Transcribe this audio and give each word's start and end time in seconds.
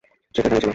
সে 0.35 0.39
তো 0.43 0.47
এখানেই 0.47 0.59
ছিল? 0.59 0.69